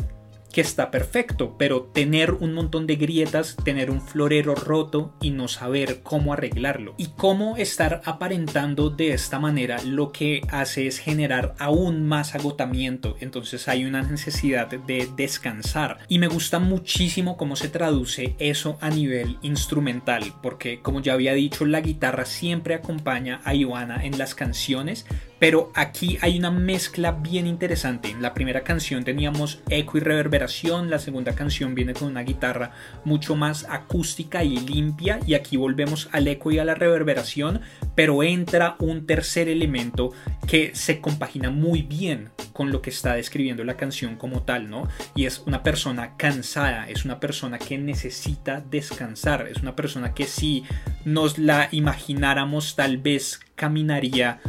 que 0.52 0.62
está 0.62 0.92
perfecto, 0.92 1.56
pero 1.58 1.84
tener 1.84 2.32
un 2.34 2.54
montón 2.54 2.88
de 2.88 2.96
grietas, 2.96 3.56
tener 3.64 3.92
un 3.92 4.02
florero 4.02 4.56
roto 4.56 5.14
y 5.22 5.32
no 5.32 5.48
saber 5.48 6.02
cómo 6.04 6.34
arreglarlo. 6.34 6.96
Y 6.98 7.08
cómo 7.18 7.58
estar 7.58 8.02
aparentando 8.06 8.90
de 8.90 9.14
esta 9.14 9.40
manera 9.40 9.82
lo 9.84 10.12
que 10.12 10.42
hace 10.50 10.88
es 10.88 11.00
generar 11.00 11.56
aún 11.60 12.08
más 12.08 12.36
agotamiento. 12.36 13.16
Entonces 13.20 13.68
hay 13.68 13.86
una 13.86 14.02
necesidad 14.02 14.68
de 14.68 15.10
descansar. 15.16 16.00
Y 16.08 16.20
me 16.20 16.28
gusta 16.28 16.60
muchísimo 16.60 17.38
cómo 17.38 17.56
se 17.56 17.70
traduce 17.70 18.36
eso 18.40 18.78
a 18.82 18.90
nivel 18.90 19.38
instrumental, 19.42 20.34
porque 20.42 20.82
como 20.82 21.02
ya 21.02 21.14
había 21.14 21.34
dicho, 21.34 21.66
la 21.66 21.82
guitarra 21.82 22.26
siempre 22.26 22.76
acompaña 22.76 23.42
a 23.44 23.54
Ivana 23.54 24.06
en 24.06 24.18
las 24.18 24.36
canciones, 24.36 25.06
pero 25.40 25.72
aquí 25.74 26.18
hay 26.22 26.38
una 26.38 26.52
mezcla 26.52 27.14
bien 27.14 27.48
interesante. 27.48 28.10
En 28.10 28.22
la 28.22 28.34
primera 28.34 28.62
canción 28.62 29.04
teníamos 29.04 29.62
eco 29.70 29.98
y 29.98 30.02
reverberación, 30.02 30.90
la 30.90 31.00
segunda 31.00 31.34
canción 31.34 31.74
viene 31.74 31.94
con 31.94 32.10
una 32.10 32.24
guitarra 32.24 32.72
mucho 33.06 33.36
más 33.36 33.66
acústica 33.70 34.44
y 34.44 34.58
limpia 34.58 35.20
y 35.26 35.34
aquí 35.34 35.58
volvemos 35.58 36.10
al 36.12 36.28
eco 36.28 36.52
y 36.52 36.60
a 36.60 36.66
la 36.66 36.76
reverberación, 36.76 37.62
pero 37.96 38.22
entra 38.22 38.76
un 38.80 39.06
tercer 39.06 39.48
elemento 39.48 40.12
que 40.46 40.76
se 40.76 41.00
compagina 41.00 41.50
muy 41.50 41.82
bien 41.82 42.30
con 42.54 42.72
lo 42.72 42.82
que 42.82 42.90
está 42.90 43.14
describiendo 43.14 43.64
la 43.64 43.78
canción 43.78 44.18
como 44.18 44.44
tal, 44.44 44.70
¿no? 44.70 44.90
Y 45.16 45.26
es 45.26 45.40
una 45.46 45.64
persona 45.64 46.18
cansada, 46.18 46.90
es 46.90 47.06
una 47.06 47.22
persona 47.22 47.58
que 47.58 47.78
necesita 47.78 48.60
descansar, 48.60 49.48
es 49.48 49.62
una 49.62 49.76
persona 49.76 50.14
que 50.14 50.26
si 50.26 50.66
nos 51.06 51.38
la 51.38 51.70
imagináramos 51.72 52.76
tal 52.76 52.98
vez 52.98 53.40
caminaría 53.56 54.42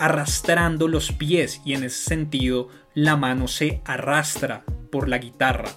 arrastrando 0.00 0.88
los 0.88 1.12
pies 1.12 1.60
y 1.64 1.74
en 1.74 1.84
ese 1.84 2.02
sentido 2.02 2.68
la 2.94 3.16
mano 3.16 3.46
se 3.46 3.82
arrastra 3.84 4.64
por 4.90 5.08
la 5.08 5.18
guitarra. 5.18 5.68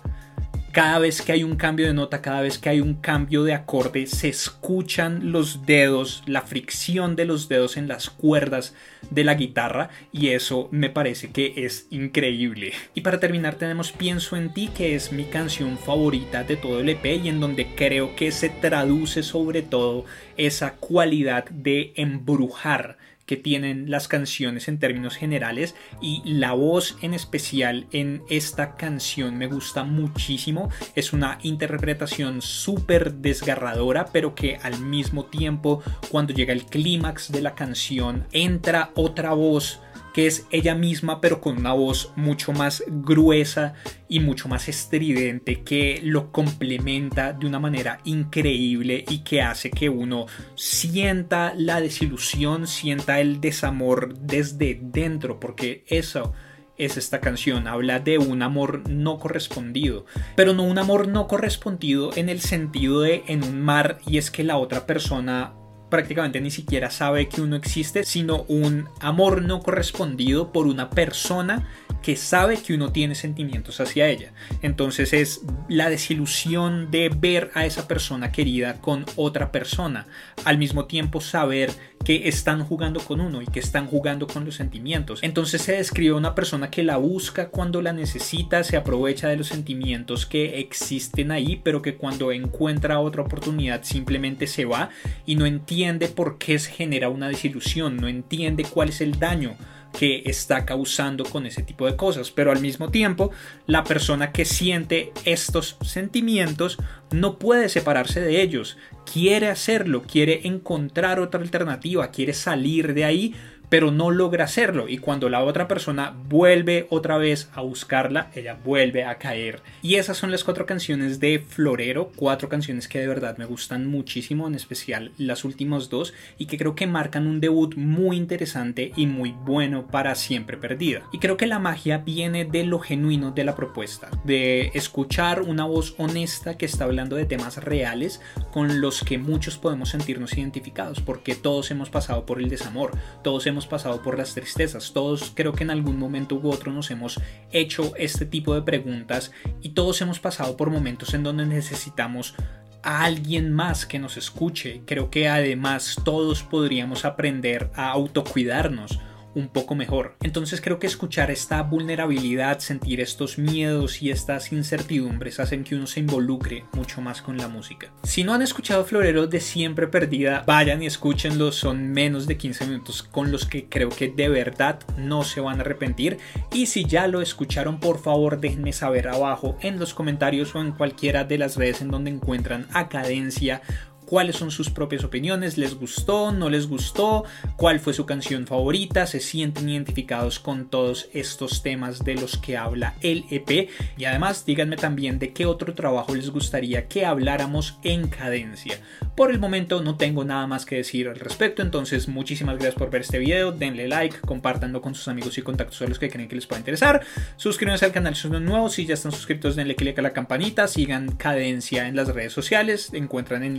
Cada 0.72 0.98
vez 0.98 1.22
que 1.22 1.34
hay 1.34 1.44
un 1.44 1.56
cambio 1.56 1.86
de 1.86 1.94
nota, 1.94 2.24
cada 2.24 2.42
vez 2.42 2.58
que 2.58 2.68
hay 2.68 2.82
un 2.82 2.96
cambio 2.96 3.44
de 3.44 3.53
acorde, 3.53 4.08
se 4.08 4.30
escuchan 4.30 5.32
los 5.32 5.68
dedos, 5.68 6.24
la 6.25 6.42
fricción 6.42 7.15
de 7.15 7.25
los 7.25 7.48
dedos 7.48 7.77
en 7.77 7.88
las 7.88 8.10
cuerdas 8.10 8.74
de 9.12 9.24
la 9.24 9.36
guitarra 9.36 9.89
y 10.12 10.30
eso 10.30 10.70
me 10.72 10.89
parece 10.89 11.30
que 11.30 11.53
es 11.58 11.86
increíble. 11.92 12.74
Y 12.96 13.01
para 13.01 13.20
terminar 13.20 13.53
tenemos 13.53 13.92
Pienso 13.92 14.36
en 14.36 14.51
ti, 14.51 14.70
que 14.75 14.96
es 14.96 15.12
mi 15.12 15.25
canción 15.25 15.77
favorita 15.77 16.44
de 16.44 16.56
todo 16.56 16.80
el 16.80 16.89
EP 16.89 17.06
y 17.24 17.30
en 17.30 17.39
donde 17.39 17.75
creo 17.75 18.15
que 18.15 18.32
se 18.32 18.50
traduce 18.50 19.22
sobre 19.22 19.62
todo 19.62 20.06
esa 20.38 20.74
cualidad 20.74 21.46
de 21.50 21.94
embrujar 21.98 22.98
que 23.25 23.38
tienen 23.38 23.89
las 23.89 24.08
canciones 24.08 24.68
en 24.68 24.80
términos 24.80 25.15
generales 25.15 25.75
y 26.01 26.22
la 26.25 26.53
voz 26.53 26.98
en 27.01 27.13
especial 27.13 27.88
en 27.92 28.24
esta 28.30 28.75
canción 28.75 29.38
me 29.38 29.48
gusta 29.48 29.84
muchísimo. 29.84 30.70
Es 30.96 31.13
una 31.13 31.39
interpretación 31.44 32.42
súper 32.42 33.13
desgarradora 33.15 34.08
pero 34.12 34.36
que 34.36 34.58
al 34.62 34.80
mismo 34.80 35.25
tiempo 35.25 35.82
cuando 36.10 36.34
llega 36.34 36.53
el 36.53 36.65
clímax 36.65 37.32
de 37.32 37.42
la 37.42 37.56
canción 37.56 38.25
entra 38.32 38.92
otra 38.96 39.34
voz 39.34 39.80
que 40.13 40.27
es 40.27 40.48
ella 40.51 40.75
misma 40.75 41.20
pero 41.20 41.41
con 41.41 41.58
una 41.58 41.74
voz 41.74 42.13
mucho 42.15 42.53
más 42.53 42.84
gruesa 42.88 43.74
y 44.08 44.20
mucho 44.20 44.48
más 44.48 44.70
estridente 44.70 45.63
que 45.63 46.00
lo 46.03 46.32
complementa 46.32 47.34
de 47.34 47.48
una 47.48 47.60
manera 47.60 48.00
increíble 48.03 49.03
y 49.10 49.20
que 49.20 49.41
hace 49.41 49.72
que 49.72 49.89
uno 49.89 50.27
sienta 50.55 51.53
la 51.55 51.82
desilusión, 51.82 52.67
sienta 52.67 53.20
el 53.20 53.41
desamor 53.41 54.17
desde 54.20 54.79
dentro 54.82 55.39
porque 55.39 55.84
eso 55.88 56.34
es 56.77 56.98
esta 56.98 57.20
canción. 57.20 57.67
Habla 57.67 58.00
de 58.00 58.17
un 58.17 58.41
amor 58.41 58.89
no 58.89 59.17
correspondido. 59.20 60.05
Pero 60.36 60.53
no 60.53 60.63
un 60.63 60.77
amor 60.77 61.08
no 61.08 61.27
correspondido 61.27 62.12
en 62.15 62.29
el 62.29 62.41
sentido 62.41 63.01
de 63.01 63.24
en 63.27 63.43
un 63.43 63.62
mar 63.62 64.00
y 64.05 64.17
es 64.17 64.32
que 64.32 64.43
la 64.43 64.58
otra 64.58 64.86
persona 64.86 65.53
prácticamente 65.94 66.42
ni 66.42 66.50
siquiera 66.50 66.90
sabe 66.90 67.30
que 67.30 67.40
uno 67.40 67.56
existe, 67.56 68.04
sino 68.04 68.46
un 68.48 68.90
amor 69.00 69.44
no 69.44 69.60
correspondido 69.60 70.52
por 70.52 70.66
una 70.66 70.90
persona 70.90 71.68
que 72.02 72.16
sabe 72.16 72.58
que 72.58 72.74
uno 72.74 72.92
tiene 72.92 73.14
sentimientos 73.14 73.80
hacia 73.80 74.10
ella. 74.10 74.34
Entonces 74.64 75.14
es 75.14 75.42
la 75.70 75.90
desilusión 75.90 76.90
de 76.90 77.10
ver 77.10 77.52
a 77.54 77.66
esa 77.66 77.88
persona 77.88 78.32
querida 78.32 78.82
con 78.82 79.06
otra 79.16 79.52
persona. 79.52 80.08
Al 80.44 80.58
mismo 80.58 80.86
tiempo 80.86 81.22
saber 81.22 81.72
que 82.04 82.28
están 82.28 82.66
jugando 82.66 83.00
con 83.00 83.22
uno 83.22 83.42
y 83.42 83.46
que 83.46 83.60
están 83.60 83.88
jugando 83.88 84.28
con 84.28 84.44
los 84.44 84.56
sentimientos. 84.56 85.20
Entonces 85.24 85.62
se 85.62 85.78
describe 85.78 86.14
una 86.14 86.36
persona 86.36 86.70
que 86.70 86.84
la 86.84 86.98
busca 86.98 87.48
cuando 87.48 87.82
la 87.82 87.94
necesita, 87.94 88.66
se 88.66 88.76
aprovecha 88.76 89.30
de 89.30 89.38
los 89.38 89.48
sentimientos 89.48 90.26
que 90.26 90.60
existen 90.60 91.32
ahí, 91.32 91.62
pero 91.64 91.82
que 91.82 91.96
cuando 91.96 92.34
encuentra 92.34 93.00
otra 93.00 93.22
oportunidad 93.22 93.84
simplemente 93.84 94.48
se 94.48 94.66
va 94.66 94.90
y 95.26 95.38
no 95.38 95.46
entiende 95.46 95.83
por 96.16 96.38
qué 96.38 96.60
se 96.60 96.72
genera 96.72 97.10
una 97.10 97.28
desilusión, 97.28 97.98
no 97.98 98.08
entiende 98.08 98.63
cuál 98.63 98.90
es 98.90 99.02
el 99.02 99.20
daño 99.20 99.58
que 99.98 100.24
está 100.25 100.66
causando 100.66 101.24
con 101.24 101.46
ese 101.46 101.62
tipo 101.62 101.86
de 101.86 101.96
cosas. 101.96 102.32
Pero 102.32 102.52
al 102.52 102.60
mismo 102.60 102.90
tiempo, 102.90 103.32
la 103.68 103.84
persona 103.84 104.32
que 104.32 104.46
siente 104.46 105.12
estos 105.24 105.78
sentimientos 105.82 106.78
no 107.12 107.38
puede 107.38 107.70
separarse 107.70 108.20
de 108.20 108.42
ellos. 108.42 108.78
Quiere 109.12 109.50
hacerlo, 109.50 110.02
quiere 110.04 110.48
encontrar 110.48 111.20
otra 111.20 111.42
alternativa, 111.42 112.10
quiere 112.12 112.34
salir 112.34 112.94
de 112.94 113.06
ahí, 113.06 113.36
pero 113.74 113.89
no 113.89 114.12
logra 114.12 114.44
hacerlo 114.44 114.88
y 114.88 115.00
cuando 115.00 115.30
la 115.30 115.44
otra 115.44 115.68
persona 115.68 116.13
vuelve 116.30 116.86
otra 116.92 117.18
vez 117.18 117.50
a 117.56 117.62
buscarla, 117.62 118.30
ella 118.36 118.56
vuelve 118.63 119.03
a 119.03 119.18
caer. 119.18 119.63
Y 119.82 119.96
esas 119.96 120.15
son 120.15 120.30
las 120.30 120.44
cuatro 120.44 120.68
canciones 120.68 121.20
de 121.20 121.39
Florero, 121.39 122.12
cuatro 122.15 122.50
canciones 122.50 122.88
que 122.88 123.00
de 123.00 123.08
verdad 123.08 123.36
me 123.39 123.46
gustan 123.46 123.88
muchísimo, 123.88 124.46
en 124.46 124.53
especial 124.53 125.12
las 125.18 125.44
últimas 125.44 125.89
dos, 125.89 126.13
y 126.38 126.46
que 126.46 126.60
creo 126.60 126.75
que 126.75 126.86
marcan 126.86 127.25
un 127.25 127.39
debut 127.39 127.74
muy 127.75 128.15
interesante 128.15 128.92
y 128.96 129.08
muy 129.08 129.32
bueno 129.32 129.88
para 129.88 130.13
Siempre 130.13 130.56
Perdida. 130.58 131.01
Y 131.12 131.18
creo 131.18 131.36
que 131.36 131.48
la 131.48 131.58
magia 131.58 131.98
viene 131.98 132.46
de 132.46 132.65
lo 132.65 132.77
genuino 132.77 133.32
de 133.32 133.44
la 133.44 133.56
propuesta, 133.56 134.12
de 134.24 134.70
escuchar 134.75 135.42
una 135.42 135.65
voz 135.65 135.96
honesta 135.98 136.60
que 136.60 136.68
está 136.68 136.84
hablando 136.84 137.15
de 137.15 137.25
temas 137.25 137.58
reales 137.58 138.22
con 138.51 138.82
los 138.82 139.03
que 139.03 139.18
muchos 139.18 139.58
podemos 139.58 139.89
sentirnos 139.89 140.38
identificados, 140.38 141.01
porque 141.01 141.34
todos 141.34 141.72
hemos 141.72 141.89
pasado 141.89 142.27
por 142.27 142.39
el 142.39 142.50
desamor, 142.50 142.92
todos 143.24 143.48
hemos 143.48 143.62
pasado 143.65 144.01
por 144.01 144.17
las 144.17 144.34
tristezas, 144.34 144.93
todos 144.93 145.32
creo 145.34 145.53
que 145.53 145.63
en 145.63 145.72
algún 145.72 145.98
momento 145.98 146.36
u 146.36 146.50
otro 146.50 146.72
nos 146.72 146.91
hemos 146.91 147.20
hecho 147.51 147.93
este 147.98 148.25
tipo 148.25 148.53
de 148.55 148.62
preguntas 148.62 149.32
y 149.62 149.70
todos 149.70 150.01
hemos 150.01 150.20
pasado 150.20 150.58
por 150.58 150.70
momentos 150.70 151.13
en 151.13 151.24
donde 151.24 151.46
necesitamos 151.46 152.36
a 152.84 153.03
alguien 153.05 153.51
más 153.51 153.86
que 153.86 154.00
nos 154.00 154.17
escuche. 154.17 154.82
Creo 154.86 155.10
que 155.10 155.27
además 155.29 155.96
todos 156.03 156.43
podríamos 156.43 157.05
aprender 157.05 157.72
a 157.75 157.89
autocuidarnos 157.89 159.00
un 159.36 159.48
poco 159.48 159.75
mejor. 159.75 160.16
Entonces 160.22 160.62
creo 160.62 160.80
que 160.80 160.88
escuchar 160.88 161.32
esta 161.32 161.62
vulnerabilidad, 161.63 162.60
sentir 162.60 163.02
estos 163.02 163.38
miedos 163.38 164.02
y 164.02 164.12
estas 164.12 164.52
incertidumbres 164.52 165.40
hacen 165.40 165.63
que 165.63 165.75
uno 165.75 165.88
se 165.88 166.00
involucre 166.00 166.66
mucho 166.74 167.02
más 167.02 167.22
con 167.22 167.38
la 167.38 167.48
música. 167.48 167.92
Si 168.04 168.24
no 168.24 168.34
han 168.34 168.42
escuchado 168.42 168.86
Florero 168.86 169.28
de 169.28 169.40
Siempre 169.40 169.88
Perdida, 169.88 170.44
vayan 170.46 170.84
y 170.84 170.88
escúchenlo, 170.88 171.52
son 171.52 171.92
menos 171.92 172.28
de 172.28 172.38
15 172.38 172.66
minutos 172.68 173.04
con 173.04 173.32
los 173.32 173.46
que 173.46 173.68
creo 173.70 173.90
que 173.90 174.10
de 174.10 174.30
verdad 174.30 174.80
no 174.98 175.24
se 175.24 175.42
van 175.42 175.60
a 175.60 175.62
arrepentir. 175.62 176.18
Y 176.54 176.68
si 176.68 176.86
ya 176.86 177.08
lo 177.08 177.22
escucharon, 177.22 177.80
por 177.80 178.00
favor 178.00 178.40
déjenme 178.40 178.74
saber 178.74 179.08
abajo 179.08 179.58
en 179.62 179.80
los 179.80 179.94
comentarios 179.94 180.56
o 180.56 180.62
en 180.62 180.72
cualquiera 180.72 181.24
de 181.24 181.38
las 181.38 181.58
redes 181.58 181.82
en 181.82 181.90
donde 181.90 182.12
encuentran 182.12 182.68
a 182.74 182.90
Cadencia 182.90 183.62
cuáles 184.05 184.36
son 184.36 184.51
sus 184.51 184.69
propias 184.69 185.03
opiniones, 185.03 185.57
les 185.57 185.75
gustó, 185.75 186.31
no 186.31 186.50
les 186.50 186.67
gustó, 186.67 187.24
cuál 187.57 187.79
fue 187.79 187.93
su 187.93 188.05
canción 188.05 188.48
favorita, 188.48 189.07
se 189.07 189.19
sienten 189.19 189.69
identificados 189.69 190.39
con 190.39 190.69
todos 190.69 191.10
estos 191.13 191.63
temas 191.63 192.03
de 192.03 192.15
los 192.15 192.38
que 192.38 192.57
habla 192.57 192.95
el 193.01 193.25
EP 193.29 193.69
y 193.98 194.05
además 194.05 194.45
díganme 194.45 194.75
también 194.75 195.19
de 195.19 195.33
qué 195.33 195.45
otro 195.45 195.74
trabajo 195.74 196.15
les 196.15 196.29
gustaría 196.29 196.88
que 196.88 197.05
habláramos 197.05 197.77
en 197.83 198.07
cadencia. 198.07 198.79
Por 199.15 199.31
el 199.31 199.39
momento 199.39 199.81
no 199.81 199.95
tengo 199.95 200.25
nada 200.25 200.48
más 200.48 200.65
que 200.65 200.77
decir 200.77 201.07
al 201.07 201.19
respecto, 201.19 201.62
entonces 201.62 202.07
muchísimas 202.07 202.55
gracias 202.55 202.75
por 202.75 202.89
ver 202.89 203.01
este 203.01 203.19
video, 203.19 203.51
denle 203.51 203.88
like, 203.88 204.19
compártanlo 204.19 204.81
con 204.81 204.95
sus 204.95 205.07
amigos 205.07 205.38
y 205.38 205.41
contactos 205.41 205.81
a 205.81 205.88
los 205.88 206.00
que 206.00 206.10
creen 206.10 206.27
que 206.27 206.36
les 206.36 206.48
pueda 206.48 206.60
interesar, 206.60 207.01
suscríbanse 207.38 207.86
al 207.86 207.91
canal 207.91 208.15
si 208.15 208.22
son 208.24 208.43
nuevos, 208.43 208.74
si 208.74 208.86
ya 208.86 208.95
están 208.95 209.12
suscritos 209.12 209.55
denle 209.55 209.75
click 209.75 210.00
a 210.00 210.01
la 210.01 210.13
campanita, 210.13 210.67
sigan 210.67 211.15
Cadencia 211.15 211.88
en 211.88 211.95
las 211.95 212.07
redes 212.10 212.33
sociales, 212.33 212.89
encuentran 212.93 213.43
en 213.43 213.57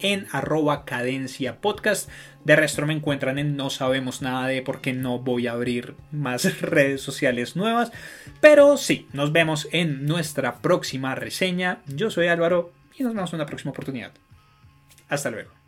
En 0.00 0.26
arroba 0.32 0.84
cadencia 0.84 1.58
de 2.44 2.56
resto 2.56 2.86
me 2.86 2.94
encuentran 2.94 3.38
en 3.38 3.56
no 3.56 3.70
sabemos 3.70 4.22
nada 4.22 4.46
de 4.46 4.62
porque 4.62 4.92
no 4.92 5.18
voy 5.18 5.46
a 5.46 5.52
abrir 5.52 5.94
más 6.10 6.60
redes 6.60 7.02
sociales 7.02 7.56
nuevas, 7.56 7.92
pero 8.40 8.76
sí, 8.76 9.06
nos 9.12 9.32
vemos 9.32 9.68
en 9.72 10.06
nuestra 10.06 10.58
próxima 10.58 11.14
reseña, 11.14 11.80
yo 11.86 12.10
soy 12.10 12.28
Álvaro 12.28 12.72
y 12.96 13.02
nos 13.02 13.14
vemos 13.14 13.32
en 13.32 13.36
una 13.36 13.46
próxima 13.46 13.70
oportunidad. 13.70 14.12
Hasta 15.08 15.30
luego. 15.30 15.59